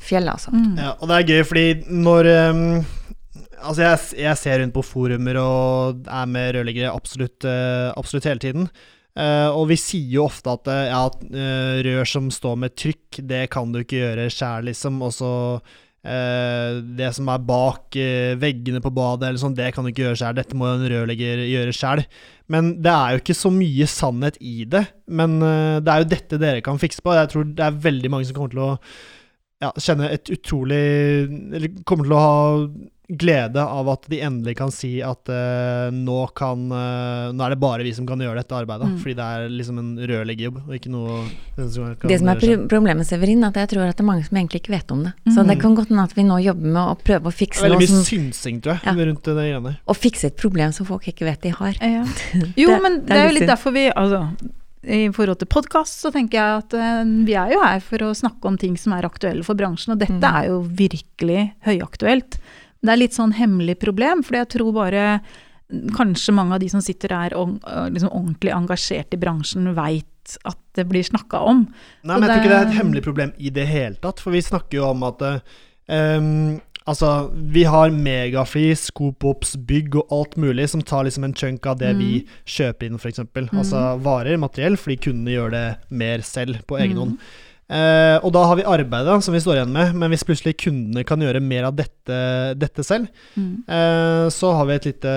[0.00, 0.56] fjellet, altså.
[0.56, 0.80] Mm.
[0.80, 2.66] Ja, og det er gøy, fordi når um
[3.62, 8.42] Altså, jeg, jeg ser rundt på forumer og er med rørleggere absolutt, eh, absolutt hele
[8.42, 8.64] tiden.
[9.12, 11.04] Eh, og vi sier jo ofte at eh, ja,
[11.36, 15.00] eh, rør som står med trykk, det kan du ikke gjøre sjæl, liksom.
[15.04, 19.92] Og så uh, det som er bak uh, veggene på badet, sånn, det kan du
[19.92, 20.38] ikke gjøre sjæl.
[20.40, 22.04] Dette må en rørlegger gjøre sjæl.
[22.52, 24.86] Men det er jo ikke så mye sannhet i det.
[25.08, 27.14] Men det er jo dette dere kan fikse på.
[27.16, 28.72] Jeg tror det er veldig mange som kommer til å
[29.62, 30.82] ja, kjenne et utrolig
[31.54, 32.40] Eller kommer til å ha
[33.10, 37.58] glede av at de endelig kan si at uh, nå kan uh, Nå er det
[37.60, 38.86] bare vi som kan gjøre dette arbeidet.
[38.88, 38.98] Mm.
[39.02, 41.16] Fordi det er liksom en rørleggerjobb, og ikke noe
[41.58, 44.38] som Det som er problemet, Severin, er at jeg tror at det er mange som
[44.38, 45.12] egentlig ikke vet om det.
[45.34, 45.48] Så Mm.
[45.50, 47.98] det kan godt hende at vi nå jobber med å prøve å fikse Veldig noe
[47.98, 48.92] mye synsing, tror jeg, Ja.
[49.10, 49.76] rundt det greiene.
[49.86, 51.74] Å fikse et problem som folk ikke vet de har.
[51.82, 52.04] Ja.
[52.56, 54.28] Jo, Det- men det er jo litt derfor vi altså,
[54.84, 58.14] I forhold til podkast så tenker jeg at uh, vi er jo her for å
[58.14, 60.34] snakke om ting som er aktuelle for bransjen, og dette Mm.
[60.34, 62.38] er jo virkelig høyaktuelt.
[62.82, 65.06] Det er litt sånn hemmelig problem, for jeg tror bare
[65.96, 70.36] kanskje mange av de som sitter her og øh, liksom ordentlig engasjert i bransjen, veit
[70.48, 71.64] at det blir snakka om.
[72.02, 74.34] Nei, men jeg tror ikke det er et hemmelig problem i det hele tatt, for
[74.34, 75.24] vi snakker jo om at
[75.90, 81.66] ehm, Altså, vi har megafly, Scoop-Ops, bygg og alt mulig som tar liksom en chunk
[81.70, 82.08] av det vi
[82.42, 83.22] kjøper inn, f.eks.
[83.46, 85.62] Altså varer, materiell, fordi kundene gjør det
[85.94, 87.14] mer selv på egen hånd.
[87.72, 91.06] Eh, og da har vi arbeidet som vi står igjen med, men hvis plutselig kundene
[91.08, 92.18] kan gjøre mer av dette,
[92.60, 93.08] dette selv,
[93.38, 95.12] eh, så har vi et lite,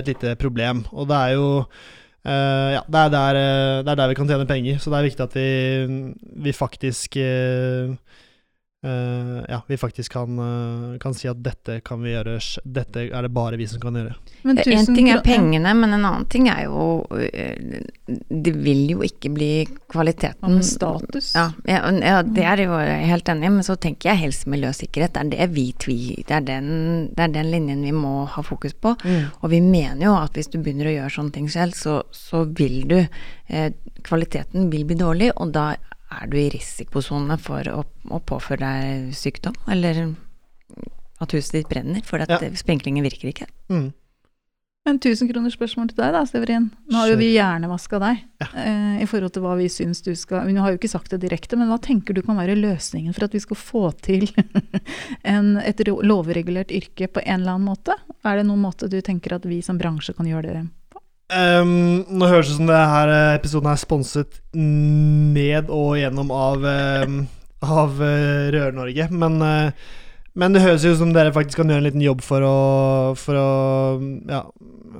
[0.00, 0.82] et lite problem.
[0.90, 3.40] Og det er jo eh, ja, det er, der,
[3.86, 5.48] det er der vi kan tjene penger, så det er viktig at vi,
[6.48, 7.20] vi faktisk
[8.84, 13.06] eh, eh, ja, vi faktisk kan, uh, kan si at dette kan vi gjøre Dette
[13.08, 14.14] er det bare vi som kan gjøre.
[14.42, 17.76] Men En ting er pengene, men en annen ting er jo uh,
[18.28, 19.50] Det vil jo ikke bli
[19.92, 21.32] kvaliteten med status?
[21.36, 24.78] Ja, ja, ja, det er jo helt enig men så tenker jeg helse, miljø og
[24.78, 25.14] sikkerhet.
[25.14, 26.68] Det er det vi tvi, det er den,
[27.12, 28.94] det er den linjen vi må ha fokus på.
[29.40, 32.44] Og vi mener jo at hvis du begynner å gjøre sånne ting selv, så, så
[32.48, 33.70] vil du eh,
[34.02, 35.76] Kvaliteten vil bli dårlig, og da
[36.12, 40.04] er du i risikosone for å, å påføre deg sykdom, eller
[41.22, 42.38] at huset ditt brenner, for at Ja.
[42.58, 43.46] sprinklingen virker ikke.
[43.70, 43.92] Mm.
[44.82, 46.64] Men 1000 kroner spørsmål til deg da, Severin.
[46.90, 48.24] Nå har jo vi hjernevaska deg
[48.58, 51.20] eh, i forhold til hva vi syns du skal Vi har jo ikke sagt det
[51.22, 54.26] direkte, men hva tenker du kan være løsningen for at vi skal få til
[55.22, 57.94] en, et lovregulert yrke på en eller annen måte?
[58.26, 60.64] Er det noen måte du tenker at vi som bransje kan gjøre det
[61.32, 66.66] Ehm, nå høres det ut som her eh, episoden er sponset ned og gjennom av,
[67.06, 67.18] um,
[67.64, 69.92] av uh, Rør-Norge, men, uh,
[70.36, 72.56] men det høres jo ut som dere faktisk kan gjøre en liten jobb for å,
[73.16, 73.50] for å
[74.28, 74.44] ja,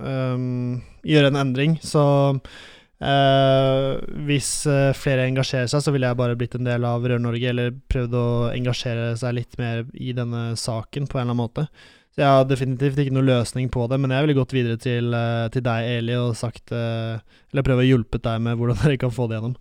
[0.00, 1.76] um, gjøre en endring.
[1.84, 3.88] Så uh,
[4.28, 4.52] hvis
[4.96, 8.28] flere engasjerer seg, så ville jeg bare blitt en del av Rør-Norge, eller prøvd å
[8.54, 11.68] engasjere seg litt mer i denne saken på en eller annen måte.
[12.12, 15.14] Så jeg har definitivt ikke noen løsning på det, men jeg ville gått videre til,
[15.16, 17.22] eh, til deg, Eli, og sagt eh,
[17.52, 19.54] Eller prøve å hjulpet deg med hvordan dere kan få det gjennom.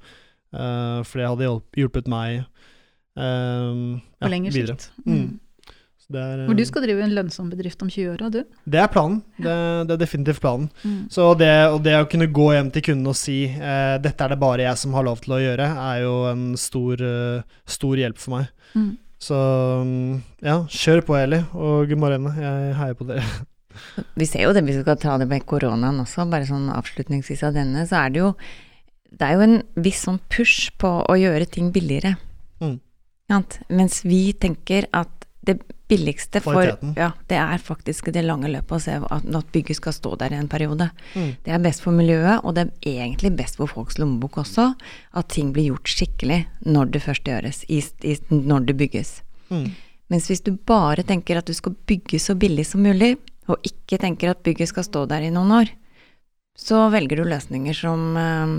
[0.51, 2.43] Eh, for det hadde hjulpet meg eh,
[3.15, 4.75] På lenger lengre videre.
[4.75, 4.91] sikt?
[5.05, 5.15] Mm.
[5.15, 5.39] Mm.
[6.11, 8.57] Er, Hvor du skal drive en lønnsom bedrift om 20 år, da, du?
[8.73, 9.21] det er planen.
[9.37, 9.53] Det,
[9.87, 10.67] det er definitivt planen.
[10.83, 11.05] Mm.
[11.13, 14.33] Så det, og det å kunne gå hjem til kunden og si eh, dette er
[14.33, 18.03] det bare jeg som har lov til å gjøre, er jo en stor, uh, stor
[18.03, 18.51] hjelp for meg.
[19.21, 19.37] Så
[19.85, 22.33] mm, ja, kjør på, Eli og Marene.
[22.41, 23.25] Jeg heier på dere.
[24.19, 27.45] Vi ser jo det, hvis vi skal ta det med koronaen også, bare sånn avslutningsvis
[27.47, 28.33] av denne, så er det jo
[29.11, 32.13] det er jo en viss sånn push på å gjøre ting billigere.
[32.63, 32.77] Mm.
[33.71, 35.57] Mens vi tenker at det
[35.89, 36.63] billigste for
[36.95, 40.35] Ja, det er faktisk det lange løpet å se at, at bygget skal stå der
[40.35, 40.91] i en periode.
[41.15, 41.31] Mm.
[41.43, 44.71] Det er best for miljøet, og det er egentlig best for folks lommebok også,
[45.17, 49.15] at ting blir gjort skikkelig når det først gjøres, i, i, når det bygges.
[49.49, 49.71] Mm.
[50.13, 53.15] Mens hvis du bare tenker at du skal bygge så billig som mulig,
[53.49, 55.73] og ikke tenker at bygget skal stå der i noen år,
[56.55, 58.53] så velger du løsninger som, eh,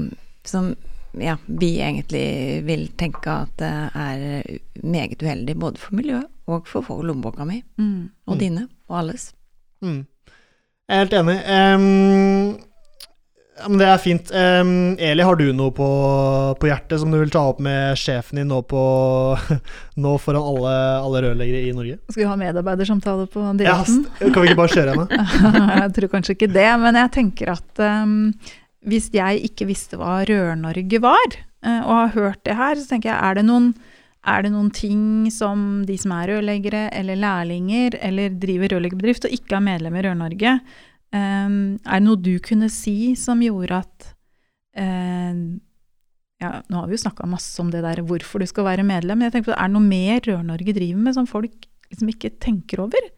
[0.49, 0.73] som
[1.21, 7.03] ja, vi egentlig vil tenke at eh, er meget uheldig både for miljøet og for
[7.07, 8.11] lommeboka mi, Mm.
[8.27, 8.39] og Mm.
[8.39, 9.33] dine, og alles.
[9.83, 10.07] Mm.
[10.89, 11.37] Jeg er helt enig.
[11.49, 12.59] Um,
[13.69, 14.31] men det er fint.
[14.35, 15.87] Um, Eli, har du noe på,
[16.59, 18.81] på hjertet som du vil ta opp med sjefen din nå, på,
[20.03, 20.73] nå foran alle,
[21.05, 21.99] alle rørleggere i Norge?
[22.11, 24.03] Skal vi ha medarbeidersamtale på direkten?
[24.19, 25.29] Ja, kan vi ikke bare kjøre henne?
[25.85, 28.17] jeg tror kanskje ikke det, men jeg tenker at um,
[28.89, 33.13] hvis jeg ikke visste hva Rør-Norge var, eh, og har hørt det her, så tenker
[33.13, 33.69] jeg er det noen
[34.23, 35.03] er det noen ting
[35.35, 40.05] som de som er rørleggere eller lærlinger eller driver rørleggerbedrift og ikke er medlem i
[40.07, 40.55] Rør-Norge,
[41.11, 44.13] um, er det noe du kunne si som gjorde at
[44.79, 45.43] uh,
[46.43, 49.21] ja, Nå har vi jo snakka masse om det der hvorfor du skal være medlem,
[49.21, 52.33] men jeg tenker på, er det noe mer Rør-Norge driver med som folk liksom ikke
[52.43, 53.11] tenker over?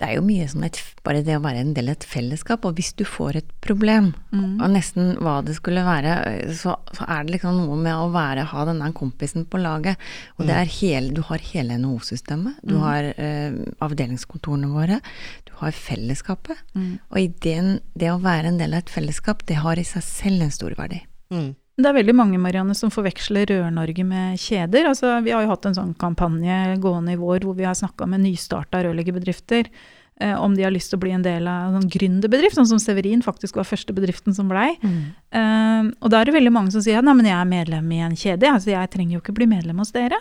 [0.00, 2.64] Det er jo mye sånn et, bare det å være en del av et fellesskap,
[2.64, 4.60] og hvis du får et problem, Mm.
[4.62, 6.14] og nesten hva det skulle være,
[6.56, 9.98] så, så er det liksom noe med å være, ha denne kompisen på laget.
[10.38, 12.80] Og det er hele, du har hele NHO-systemet, du Mm.
[12.80, 13.52] har eh,
[13.84, 15.00] avdelingskontorene våre,
[15.44, 16.56] du har fellesskapet.
[16.74, 16.98] Mm.
[17.10, 20.42] Og ideen, det å være en del av et fellesskap, det har i seg selv
[20.42, 21.02] en stor verdi.
[21.30, 21.54] Mm.
[21.80, 24.90] Det er veldig mange Marianne, som forveksler Rør-Norge med kjeder.
[24.90, 28.08] Altså, vi har jo hatt en sånn kampanje gående i vår hvor vi har snakka
[28.10, 29.70] med nystarta rørleggerbedrifter
[30.20, 32.68] eh, om de har lyst til å bli en del av en sånn gründerbedrift, sånn
[32.72, 34.74] som Severin faktisk var første bedriften som blei.
[34.82, 37.96] Eh, og da er det veldig mange som sier at nei, men jeg er medlem
[37.96, 40.20] i en kjede, altså jeg trenger jo ikke bli medlem hos dere.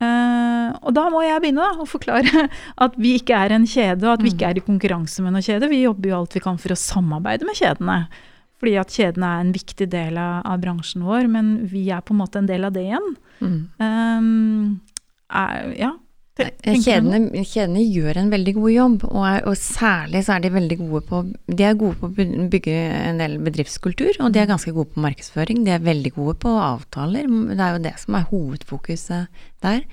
[0.00, 2.46] Uh, og da må jeg begynne da, å forklare
[2.84, 5.44] at vi ikke er en kjede, og at vi ikke er i konkurranse med noen
[5.44, 5.68] kjede.
[5.68, 7.98] Vi jobber jo alt vi kan for å samarbeide med kjedene.
[8.60, 12.12] Fordi at kjedene er en viktig del av, av bransjen vår, men vi er på
[12.14, 13.10] en måte en del av det igjen.
[13.40, 13.58] Mm.
[13.80, 15.94] Um, er, ja.
[16.40, 20.78] Kjedene, kjedene gjør en veldig god jobb, og, er, og særlig så er de veldig
[20.80, 21.20] gode på
[21.50, 22.76] De er gode på å bygge
[23.10, 25.62] en del bedriftskultur, og de er ganske gode på markedsføring.
[25.66, 27.28] De er veldig gode på avtaler.
[27.28, 29.84] Det er jo det som er hovedfokuset der.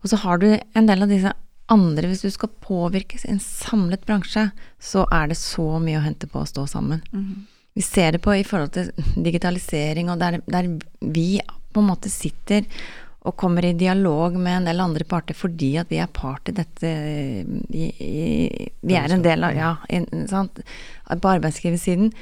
[0.00, 1.36] Og så har du en del av disse
[1.70, 4.48] andre Hvis du skal påvirkes i en samlet bransje,
[4.82, 7.04] så er det så mye å hente på å stå sammen.
[7.14, 7.46] Mhm.
[7.76, 8.90] Vi ser det på i forhold til
[9.28, 10.66] digitalisering, og der, der
[11.00, 12.66] vi på en måte sitter
[13.28, 16.54] og kommer i dialog med en del andre parter fordi at vi er part i
[16.56, 19.74] dette i, i, Vi er en del av Ja,
[20.30, 20.62] sant,
[21.04, 22.14] på arbeidsgiversiden.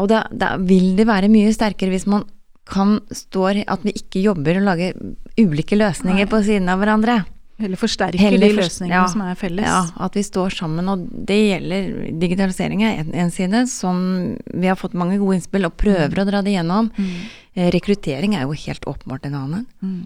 [0.00, 2.24] Og da, da vil det være mye sterkere hvis man
[2.70, 4.96] kan stå At vi ikke jobber og lager
[5.40, 6.30] ulike løsninger Nei.
[6.30, 7.20] på siden av hverandre.
[7.60, 9.66] Heller forsterke Heller de løsningene ja, som er felles.
[9.66, 10.88] Ja, at vi står sammen.
[10.92, 11.90] Og det gjelder
[12.22, 14.00] digitalisering er en, en side, som
[14.46, 16.90] vi har fått mange gode innspill og prøver å dra det gjennom.
[16.96, 17.12] Mm.
[17.54, 19.68] Eh, Rekruttering er jo helt åpenbart en annen.
[19.84, 20.00] Mm.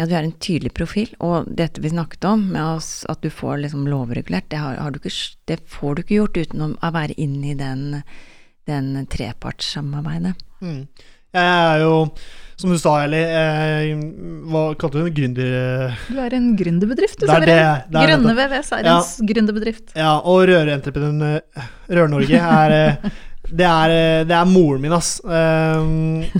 [0.00, 1.12] At vi har en tydelig profil.
[1.24, 4.94] Og dette vi snakket om, med oss, at du får liksom lovregulert, det, har, har
[4.94, 5.16] du ikke,
[5.50, 8.04] det får du ikke gjort uten å å være inne i den,
[8.70, 10.36] den trepartssamarbeidet.
[10.60, 10.84] Mm.
[11.34, 11.94] Jeg er jo,
[12.60, 13.90] som du sa, Eli, eh,
[14.50, 15.14] hva kalte du det?
[15.16, 15.94] Gründer...
[16.10, 17.56] Du er en gründerbedrift, du, Det er det-
[17.92, 18.34] det er Grønne.
[18.36, 19.92] VVS er en gründerbedrift.
[19.96, 21.40] Ja, og Rørentreprenør
[21.88, 23.10] Rør-Norge er eh,
[23.50, 25.20] det er, eh, det er moren min, ass.
[25.24, 25.86] Eh,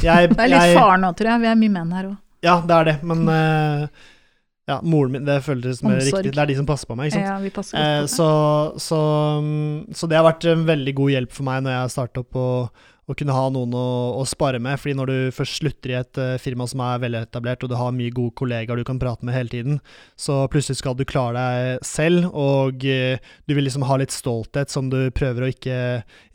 [0.02, 1.40] Jeg, Det er litt jeg, faren nå, tror jeg.
[1.40, 2.16] Vi er mye menn her òg.
[2.42, 3.86] Ja, det er det, men eh,
[4.70, 6.20] ja, moren min, det føltes mer Omsorg.
[6.22, 6.34] riktig.
[6.36, 7.26] Det er de som passer på meg, ikke sant.
[7.30, 8.12] Ja, vi passer Eh, godt på det.
[8.14, 8.30] så,
[8.86, 9.00] så,
[9.98, 12.46] så det har vært en veldig god hjelp for meg når jeg startet opp å,
[13.10, 13.84] å kunne ha noen å,
[14.20, 14.78] å spare med.
[14.78, 17.90] fordi når du først slutter i et uh, firma som er veletablert, og du har
[17.96, 19.80] mye gode kollegaer du kan prate med hele tiden,
[20.20, 23.18] så plutselig skal du klare deg selv, og uh,
[23.50, 25.78] du vil liksom ha litt stolthet som du prøver å ikke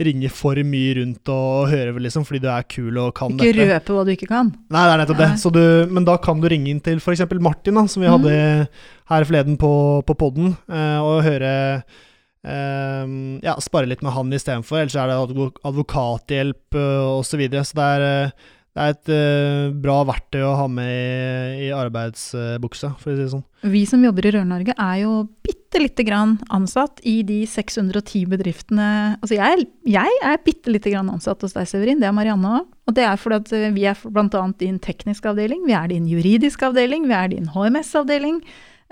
[0.04, 3.70] ringe for mye rundt og høre, liksom, fordi du er kul og kan Ikke dette.
[3.72, 4.52] røpe hva du ikke kan.
[4.70, 5.32] Nei, det er nettopp det.
[5.42, 5.64] Så du,
[5.96, 7.24] men da kan du ringe inn til f.eks.
[7.40, 8.18] Martin, da, som vi Mm.
[8.20, 8.68] hadde
[9.10, 9.72] her forleden på,
[10.06, 12.04] på podden, uh, og høre eh,
[12.46, 14.84] Ja, spare litt med han istedenfor.
[14.84, 15.18] Ellers er det
[15.66, 17.32] advokathjelp uh, osv.
[17.32, 17.66] Så, videre.
[17.66, 22.90] så det er, eh, det er et eh, bra verktøy å ha med i, arbeidsbuksa,
[23.00, 23.46] for å si det sånn.
[23.72, 25.14] Vi som jobber i Rør-Norge er jo
[25.48, 31.10] bitte lite grann ansatt i de 610 bedriftene Altså jeg, jeg er bitte lite grann
[31.12, 32.04] ansatt hos deg, Severin.
[32.04, 32.70] Det er Marianne òg.
[32.86, 34.46] Og det er fordi at vi er bl.a.
[34.60, 38.44] din tekniske avdeling, vi er din juridiske avdeling, vi er din HMS-avdeling.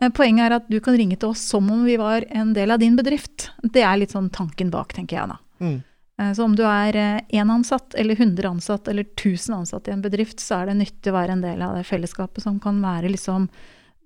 [0.02, 2.72] Eh, Poenget er at du kan ringe til oss som om vi var en del
[2.72, 3.52] av din bedrift.
[3.64, 5.38] Det er litt sånn tanken bak, tenker jeg da.
[5.64, 5.78] Mm.
[6.22, 6.94] Eh, Så om du er
[7.30, 11.14] én ansatt, eller 100 ansatt, eller 1000 ansatt i en bedrift, så er det nyttig
[11.14, 13.50] å være en del av det fellesskapet som kan være liksom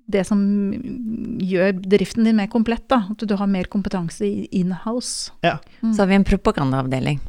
[0.08, 0.40] det som
[1.44, 2.88] gjør bedriften din mer komplett.
[2.88, 5.32] da, At du har mer kompetanse i in-house.
[5.44, 7.20] Så har vi en propagandaavdeling.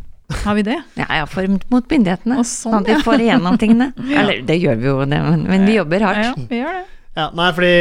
[0.44, 0.76] Har vi det?
[0.94, 2.36] Ja, ja, for mot myndighetene.
[2.44, 3.02] Sånn sånn, at de ja.
[3.02, 3.90] får igjennom tingene.
[4.20, 6.26] Eller det gjør vi jo, det, men, men vi jobber hardt.
[6.26, 6.84] Ja, vi gjør det.
[7.18, 7.72] Ja, nei, fordi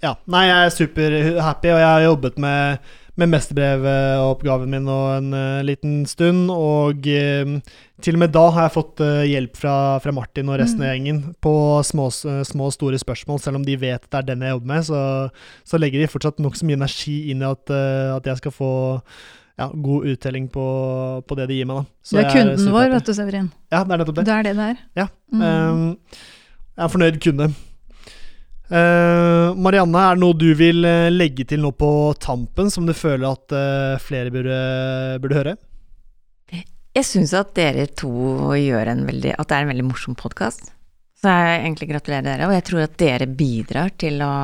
[0.00, 5.34] Ja, nei, jeg er superhappy, og jeg har jobbet med, med mesterbrevoppgaven min nå en
[5.36, 9.74] uh, liten stund, og uh, til og med da har jeg fått uh, hjelp fra,
[10.00, 11.52] fra Martin og resten av gjengen på
[11.84, 13.42] små, og store spørsmål.
[13.44, 15.02] Selv om de vet det er den jeg jobber med, så,
[15.68, 17.76] så legger de fortsatt nokså mye energi inn i at,
[18.16, 18.72] at jeg skal få
[19.60, 20.66] ja, god uttelling på,
[21.28, 21.82] på det de gir meg.
[21.82, 21.98] da.
[22.00, 23.50] Så Du er jeg kunden vår, vet du, Severin.
[23.68, 24.24] Ja, det er nettopp det.
[24.30, 24.84] Det er det det er.
[25.04, 25.42] Ja, Mm.
[25.46, 25.82] Um,
[26.74, 27.46] jeg er fornøyd kunde.
[28.70, 31.90] Eh, Marianne, er det noe du vil eh, legge til nå på
[32.22, 34.58] tampen, som du føler at eh, flere burde,
[35.22, 35.54] burde høre?
[36.94, 40.72] Jeg syns at dere to gjør en veldig At det er en veldig morsom podkast.
[41.20, 44.34] Så jeg egentlig gratulerer dere, og jeg tror at dere bidrar til å,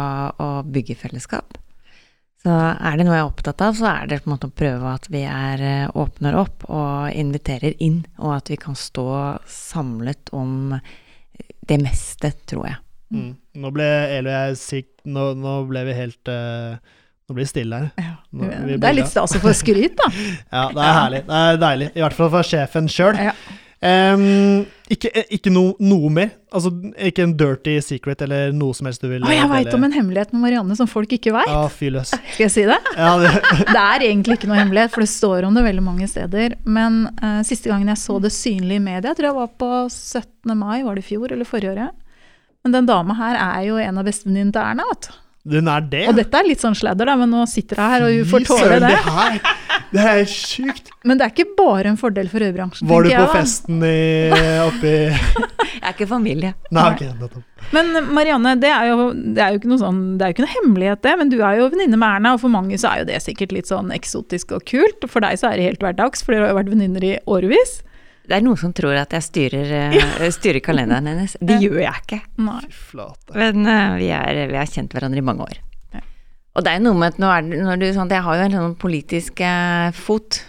[0.43, 1.57] å bygge fellesskap.
[2.43, 4.55] Så er det noe jeg er opptatt av, så er det på en måte å
[4.55, 5.65] prøve at vi er,
[5.99, 9.09] åpner opp og inviterer inn, og at vi kan stå
[9.51, 10.77] samlet om
[11.67, 12.83] det meste, tror jeg.
[13.15, 13.35] Mm.
[13.63, 16.79] Nå ble Eli og jeg sikk nå, nå ble vi helt uh,
[17.27, 17.87] Nå blir det stille her.
[17.99, 18.17] Ja.
[18.39, 20.11] Nå- Det er litt stas å få skryt, da.
[20.57, 21.23] Ja, det er herlig.
[21.27, 21.89] Det er deilig.
[21.99, 23.19] I hvert fall fra sjefen sjøl.
[23.19, 23.33] Ja.
[24.95, 26.31] ikke ikke no, noe mer?
[26.55, 26.71] Altså,
[27.11, 29.97] ikke en dirty secret eller noe som helst du vil Å, jeg veit om en
[29.99, 31.51] hemmelighet med Marianne som folk ikke veit.
[31.51, 31.67] Ja.
[32.07, 32.79] Skal jeg si det?
[32.95, 33.35] Ja, det,
[33.75, 36.55] Det er egentlig ikke noe hemmelighet, for det står om det veldig mange steder.
[36.63, 39.73] Men uh, siste gangen jeg så det synlig i media, jeg tror jeg var på
[39.91, 40.55] 17.
[40.55, 42.03] mai, var det i fjor eller forrige året.
[42.67, 45.13] Men den dama her er jo en av bestevenninnene til Erna, vet du.
[45.55, 46.01] den er det?
[46.11, 48.47] Og dette er litt sånn sladder, da, men nå sitter hun her og hun får
[48.49, 48.89] tåle det.
[48.91, 48.97] det.
[49.07, 49.37] her,
[49.93, 50.91] det er sjukt.
[51.07, 52.89] Men det er ikke bare en fordel for rødbransjen.
[52.91, 53.31] Var du på jeg.
[53.37, 53.93] festen i,
[54.65, 54.97] oppi
[55.77, 56.51] Jeg er ikke familie.
[56.75, 57.05] Nei, ok.
[57.21, 57.63] nettopp.
[57.77, 60.47] Men Marianne, det er, jo, det er jo ikke noe sånn, det er jo ikke
[60.49, 61.13] noe hemmelighet, det.
[61.23, 63.55] Men du er jo venninne med Erna, og for mange så er jo det sikkert
[63.55, 64.99] litt sånn eksotisk og kult.
[65.07, 67.13] Og for deg så er det helt hverdags, for dere har jo vært venninner i
[67.31, 67.79] årevis.
[68.27, 70.07] Det er noen som tror at jeg styrer, ja.
[70.39, 71.37] styrer kalenderen hennes.
[71.39, 72.21] Det gjør jeg ikke.
[72.43, 72.61] Nei.
[73.37, 75.63] Men uh, vi, er, vi har kjent hverandre i mange år.
[75.95, 76.03] Ja.
[76.59, 78.47] Og det er noe med at nå er det, når du, sånn, Jeg har jo
[78.49, 80.41] en sånn politisk eh, fot.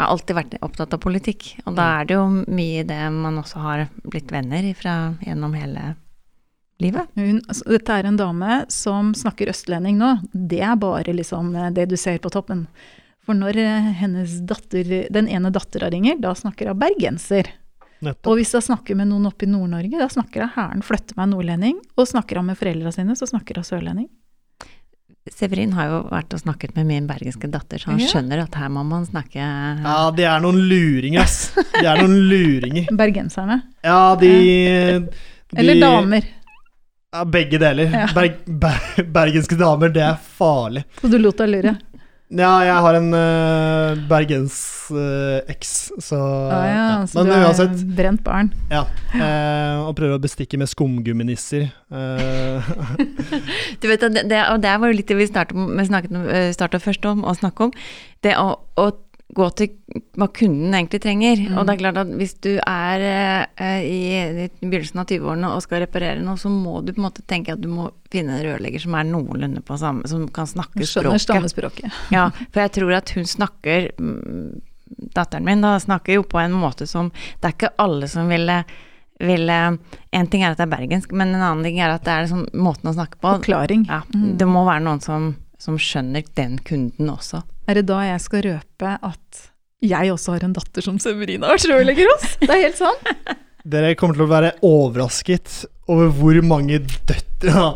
[0.00, 1.50] Jeg har alltid vært opptatt av politikk.
[1.66, 4.94] Og da er det jo mye i det man også har blitt venner ifra
[5.26, 5.90] gjennom hele
[6.80, 7.10] livet.
[7.20, 10.14] Hun, altså, dette er en dame som snakker østlending nå.
[10.32, 12.64] Det er bare liksom eh, det du ser på toppen.
[13.26, 17.50] For når eh, hennes datter, den ene dattera ringer, da snakker hun bergenser.
[18.00, 18.30] Nettopp.
[18.32, 21.28] Og hvis hun snakker med noen oppe i Nord-Norge, da snakker hun hæren flytter meg
[21.34, 21.76] nordlending.
[22.00, 24.08] Og snakker hun med foreldra sine, så snakker hun sørlending.
[25.30, 28.06] Severin har jo vært og snakket med min bergenske datter, så han Ja.
[28.08, 31.52] skjønner at her må man snakke Ja, de er noen luringer, ass.
[31.76, 32.88] De er noen luringer.
[32.96, 33.60] Bergenserne.
[33.84, 34.30] Ja, de,
[35.04, 36.24] de Eller damer.
[37.12, 37.90] Ja, begge deler.
[37.92, 38.06] Ja.
[38.16, 38.80] Berg, ber,
[39.12, 40.84] bergenske damer, det er farlig.
[41.02, 41.76] Så du lot deg lure.
[42.30, 46.98] Ja, jeg har en uh, bergens-eks, så ah, ja, ja.
[47.10, 48.52] så Men du er uansett, brent barn.
[48.70, 48.84] ja.
[49.10, 51.72] Uh, og prøver å bestikke med skumgumminisser.
[51.90, 52.62] Uh.
[53.82, 56.28] Du vet, det, det, og det var jo litt det vi startet, med snakket, om-
[56.30, 57.72] eh, startet først om å snakke om.
[58.22, 58.86] Det å, å
[59.34, 59.68] gå til
[60.18, 61.42] hva kunden egentlig trenger.
[61.54, 63.04] Og det er klart at hvis du er
[63.56, 64.00] eh, i,
[64.46, 67.54] i begynnelsen av 20-årene og skal reparere noe, så må du på en måte tenke
[67.54, 71.20] at du må finne en rørlegger som er noenlunde på samme, som kan snakke Skjønner
[71.22, 71.94] språket.
[72.16, 74.60] Ja, for jeg tror at hun snakker mm,
[75.14, 78.56] Datteren min da snakker jo på en måte som Det er ikke alle som ville
[79.20, 79.58] ville
[80.16, 82.24] En ting er at det er bergensk, men en annen ting er at det er
[82.24, 83.36] liksom måten å snakke på.
[83.38, 83.84] Forklaring.
[83.88, 84.36] Ja, Mm.
[84.40, 87.42] det må være noen som, som skjønner den kunden også.
[87.70, 89.42] Er det da jeg skal røpe at
[89.80, 92.32] jeg også har en datter som Severina rørlegger hos?
[92.42, 93.36] Det er helt sant.
[93.72, 97.68] dere kommer til å være overrasket over hvor mange døtre ja.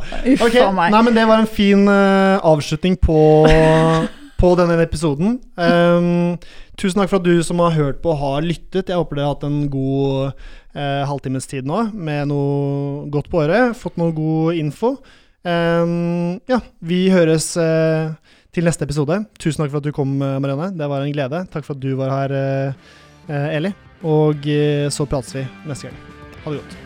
[0.42, 0.56] Ok.
[0.74, 3.16] Nei, men det var en fin uh, avslutning på,
[4.42, 5.38] på denne episoden.
[5.54, 6.34] Um,
[6.80, 8.90] tusen takk for at du som har hørt på, har lyttet.
[8.90, 10.34] Jeg håper dere har hatt en god
[10.74, 13.78] uh, halvtimes tid nå med noe godt på øret.
[13.78, 14.96] Fått noe god info.
[15.44, 18.14] Um, ja, vi høres eh,
[18.54, 19.18] til neste episode.
[19.40, 20.76] Tusen takk for at du kom, eh, Marianne.
[20.78, 21.44] Det var en glede.
[21.50, 22.72] Takk for at du var her, eh,
[23.28, 23.74] eh, Eli.
[24.04, 24.44] Og
[24.92, 25.96] så prates vi neste gang.
[26.44, 26.76] Ha det godt.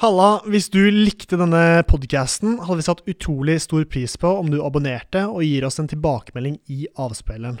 [0.00, 4.62] Halla, hvis du likte denne podcasten, hadde vi satt utrolig stor pris på om du
[4.64, 7.60] abonnerte og gir oss en tilbakemelding i avspilleren.